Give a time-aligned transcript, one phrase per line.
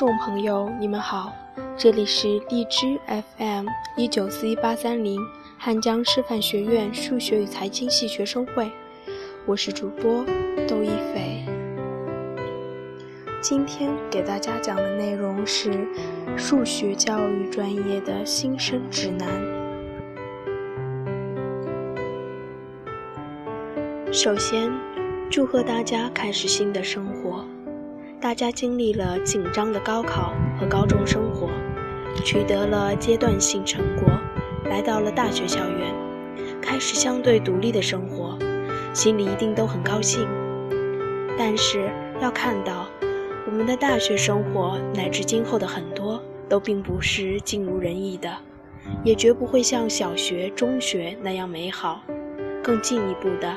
[0.00, 1.30] 众朋友，你们好，
[1.76, 2.98] 这里是荔枝
[3.36, 3.66] FM
[3.98, 5.20] 一九四一八三零
[5.58, 8.72] 汉江师范学院数学与财经系学生会，
[9.44, 10.24] 我是主播
[10.66, 11.44] 窦一菲。
[13.42, 15.86] 今天给大家讲的内容是
[16.34, 19.28] 数学教育专业的新生指南。
[24.10, 24.72] 首先，
[25.30, 27.44] 祝贺大家开始新的生活。
[28.20, 31.48] 大家经历了紧张的高考和高中生活，
[32.22, 34.12] 取得了阶段性成果，
[34.68, 35.94] 来到了大学校园，
[36.60, 38.38] 开始相对独立的生活，
[38.92, 40.28] 心里一定都很高兴。
[41.38, 42.86] 但是要看到，
[43.46, 48.30] 我们的大学生活乃至今后的很多，都并不是尽如人意的，
[49.02, 52.02] 也绝不会像小学、中学那样美好。
[52.62, 53.50] 更进一步的，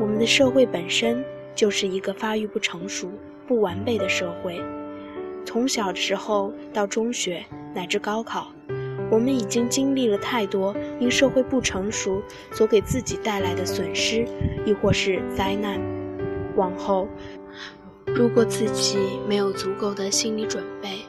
[0.00, 1.22] 我们的社会本身
[1.54, 3.10] 就是一个发育不成熟。
[3.44, 4.62] 不完备的社会，
[5.44, 8.52] 从小的时候到中学乃至高考，
[9.10, 14.24] 我们已经经历了太多因社会不成熟所给自己带来的损失，
[14.64, 15.78] 亦或是灾难。
[16.54, 17.08] 往后，
[18.06, 18.96] 如果自己
[19.28, 21.00] 没有足够的心理准备，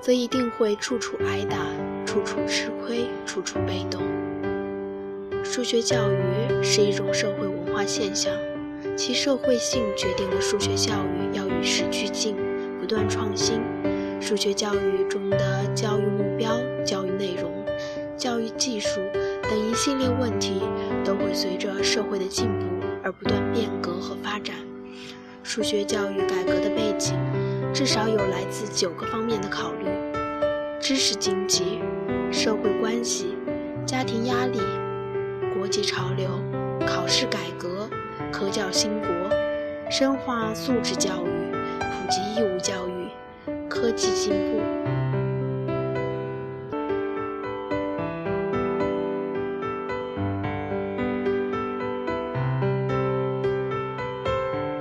[0.00, 1.58] 则一定会处处挨打，
[2.06, 4.02] 处处吃亏，处处被动。
[5.44, 8.32] 数学教育是一种社会文化现象。
[8.96, 12.36] 其社会性决定了数学教育要与时俱进，
[12.80, 13.60] 不断创新。
[14.20, 17.50] 数学教育中的教育目标、教育内容、
[18.16, 19.00] 教育技术
[19.42, 20.62] 等一系列问题，
[21.04, 22.64] 都会随着社会的进步
[23.02, 24.54] 而不断变革和发展。
[25.42, 27.14] 数学教育改革的背景，
[27.74, 29.86] 至少有来自九个方面的考虑：
[30.80, 31.80] 知识经济、
[32.30, 33.36] 社会关系、
[33.84, 34.60] 家庭压力、
[35.58, 36.28] 国际潮流、
[36.86, 37.90] 考试改革。
[38.36, 39.08] 科教兴国，
[39.88, 43.08] 深化素质教育，普及义务教育，
[43.68, 44.60] 科技进步。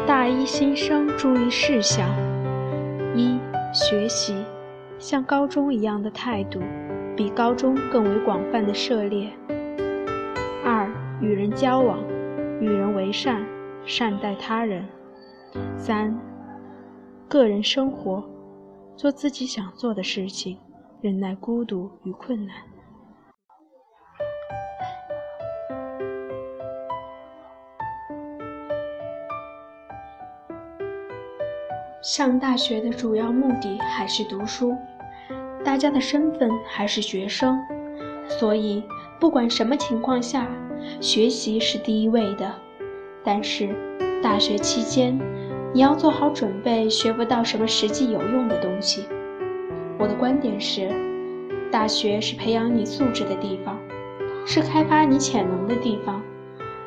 [0.07, 2.09] 大一新生注意事项：
[3.15, 3.37] 一、
[3.71, 4.43] 学习，
[4.97, 6.59] 像高中一样的态度，
[7.15, 9.29] 比高中更为广泛的涉猎；
[10.65, 10.89] 二、
[11.21, 11.99] 与人交往。
[12.63, 13.45] 与人为善，
[13.85, 14.87] 善待他人。
[15.75, 16.17] 三，
[17.27, 18.23] 个人生活，
[18.95, 20.57] 做自己想做的事情，
[21.01, 22.55] 忍耐孤独与困难。
[32.01, 34.73] 上大学的主要目的还是读书，
[35.65, 37.59] 大家的身份还是学生，
[38.27, 38.81] 所以
[39.19, 40.47] 不管什么情况下。
[40.99, 42.53] 学习是第一位的，
[43.23, 43.69] 但是
[44.21, 45.19] 大学期间，
[45.73, 49.05] 你要做好准备，学不到什么实际有用的东西。
[49.97, 50.89] 我的观点是，
[51.71, 53.77] 大学是培养你素质的地方，
[54.45, 56.21] 是开发你潜能的地方，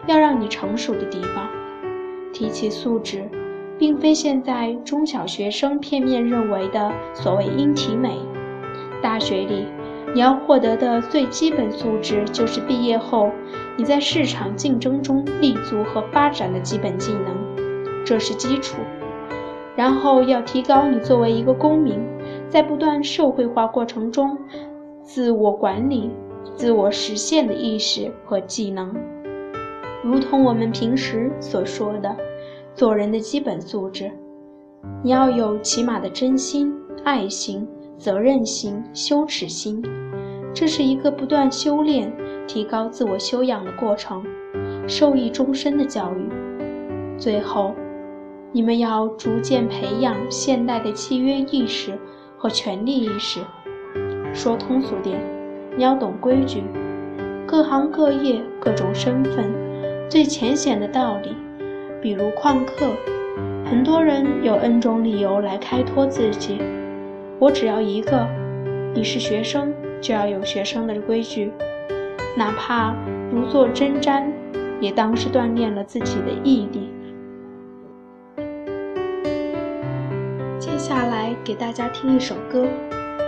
[0.06, 1.48] 要让你成熟的地方。
[2.32, 3.28] 提起素质，
[3.78, 8.18] 并非现在中小学生片面认为的所谓英体美，
[9.02, 9.66] 大学里。
[10.14, 13.30] 你要获得的最基本素质，就是毕业后
[13.78, 18.76] 你在市场竞争中立足和发展的基本技能，这是基础。
[19.76, 22.00] 然后要提高你作为一个公民，
[22.48, 24.38] 在不断社会化过程中，
[25.02, 26.10] 自我管理、
[26.54, 28.94] 自我实现的意识和技能。
[30.02, 32.16] 如同我们平时所说的，
[32.74, 34.10] 做人的基本素质，
[35.02, 36.72] 你要有起码的真心、
[37.04, 39.84] 爱心、责任心、羞耻心。
[40.54, 42.10] 这是一个不断修炼、
[42.46, 44.24] 提高自我修养的过程，
[44.86, 46.28] 受益终身的教育。
[47.18, 47.74] 最后，
[48.52, 51.92] 你们要逐渐培养现代的契约意识
[52.36, 53.40] 和权利意识。
[54.32, 55.18] 说通俗点，
[55.76, 56.62] 你要懂规矩。
[57.46, 59.52] 各行各业、各种身份，
[60.08, 61.34] 最浅显的道理，
[62.00, 62.90] 比如旷课，
[63.64, 66.60] 很多人有 N 种理由来开脱自己。
[67.38, 68.26] 我只要一个：
[68.94, 69.72] 你是学生。
[69.98, 71.50] 就要有学生的规矩，
[72.36, 72.94] 哪怕
[73.32, 74.22] 如坐针毡，
[74.78, 76.90] 也当是锻炼了自己的毅力。
[80.60, 82.66] 接下来给大家听一首歌，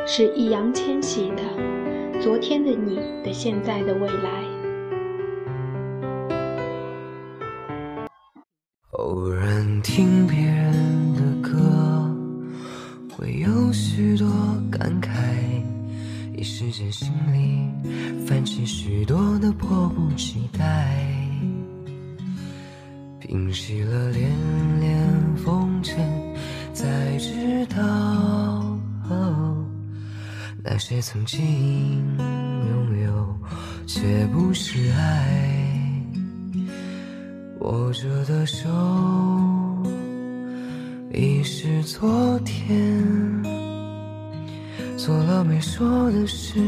[0.06, 1.42] 是易烊千玺的
[2.20, 4.44] 《昨天的你的现在的未来》。
[8.90, 11.56] 偶然听别人的歌，
[13.16, 14.28] 会有许多
[14.70, 15.08] 感慨。
[16.36, 17.70] 一时间，心里
[18.58, 20.92] 起许多的迫不及待，
[23.20, 26.04] 平息了连连风尘，
[26.72, 28.76] 才知道
[30.64, 31.40] 那些曾经
[32.18, 33.38] 拥有
[33.86, 36.04] 却不是爱，
[37.60, 38.68] 握着的手
[41.14, 42.76] 已是昨天，
[45.08, 46.60] 做了没说的事，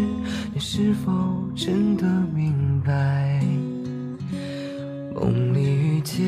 [0.55, 1.13] 你是否
[1.55, 3.39] 真的明白？
[5.15, 6.27] 梦里遇见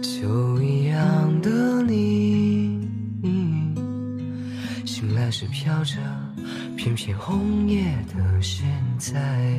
[0.00, 2.78] 就一样的你，
[4.84, 5.96] 醒来时飘着
[6.76, 8.64] 片片红叶的现
[8.98, 9.58] 在，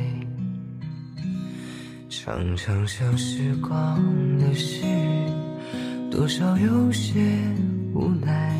[2.08, 4.02] 常常想时光
[4.38, 4.86] 的事，
[6.10, 7.20] 多少有些
[7.92, 8.53] 无奈。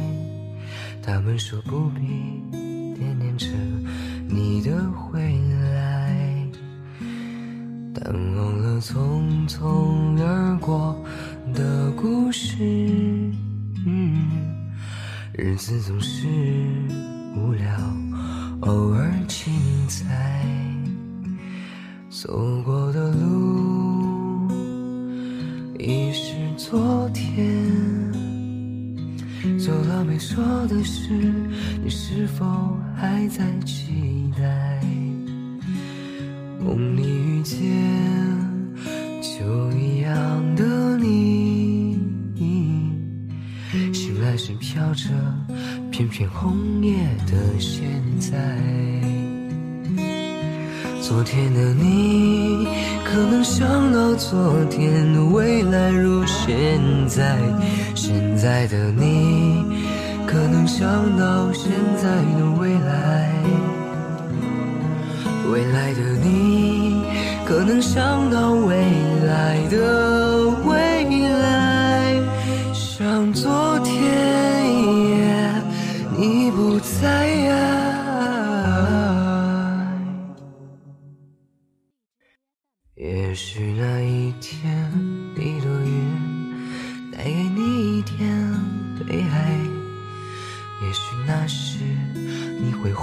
[1.06, 2.00] 他们说不必
[2.96, 3.46] 惦念着
[4.26, 5.20] 你的回
[5.74, 6.48] 来，
[7.92, 10.96] 但忘了匆匆而过
[11.52, 12.56] 的故事。
[15.34, 16.26] 日子总是
[17.36, 17.68] 无聊，
[18.60, 19.52] 偶尔精
[19.86, 20.42] 彩。
[22.08, 24.48] 走过的路
[25.78, 27.36] 已是昨天，
[30.74, 31.08] 的事，
[31.82, 32.44] 你是否
[32.96, 34.80] 还在期待？
[36.58, 37.60] 梦里遇见
[39.22, 41.96] 就一样的你，
[43.92, 45.10] 醒来时飘着
[45.92, 48.58] 片片红叶的现在。
[51.00, 52.66] 昨天的你，
[53.04, 57.36] 可能想到昨天未来如现在；
[57.94, 59.62] 现在的你，
[60.34, 63.30] 可能想到现在的未来；
[65.48, 67.04] 未来的你，
[67.46, 68.74] 可能想到未
[69.28, 70.23] 来的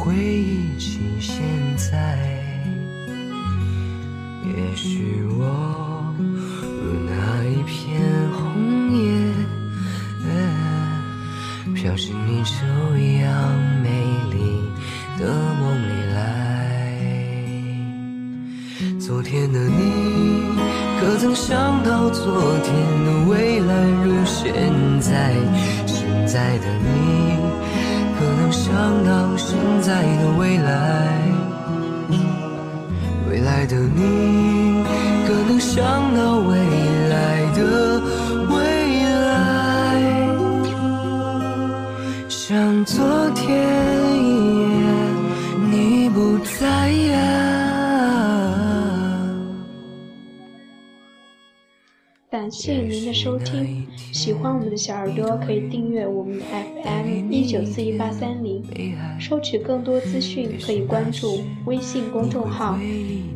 [0.03, 1.37] 回忆起现
[1.77, 2.17] 在。
[4.43, 6.15] 也许我
[6.57, 8.01] 如那一片
[8.31, 8.41] 红
[8.97, 8.97] 叶，
[11.75, 12.65] 飘进你这
[13.21, 13.29] 样
[13.83, 13.89] 美
[14.31, 14.35] 丽
[15.19, 15.21] 的
[15.61, 16.17] 梦里来。
[18.99, 20.57] 昨天的你，
[20.99, 22.73] 可曾想到昨天
[23.05, 24.51] 的未来如现
[24.99, 25.35] 在？
[25.85, 27.37] 现在的你，
[28.17, 28.65] 可能想
[29.05, 29.37] 到
[29.91, 30.71] 在的未来？
[33.29, 34.81] 未来的你，
[35.27, 35.83] 可能想
[36.15, 36.55] 到未
[37.09, 37.59] 来的
[38.49, 38.55] 未
[39.27, 39.29] 来？
[42.29, 43.49] 像昨天
[44.15, 44.87] 一样，
[45.69, 46.87] 你不在
[52.41, 56.45] 感谢您的收听，喜欢我们的小耳朵可以订阅我们的
[56.83, 58.63] FM 一九四一八三零，
[59.19, 62.79] 收取更多资讯可以关注微信公众号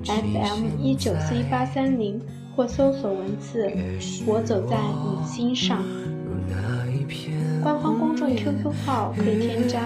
[0.06, 2.20] FM 一九四一八三零
[2.56, 3.72] 或搜索文字
[4.26, 5.84] “我走在你心上”。
[7.62, 9.82] 官方公众 QQ 号可以添加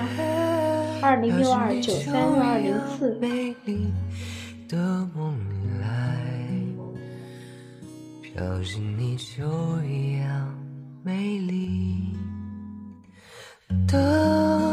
[1.01, 3.19] 二零六二九三六二零四。
[8.39, 9.43] 飘进你就
[9.83, 10.57] 一样
[11.03, 12.15] 美丽
[13.85, 14.68] 的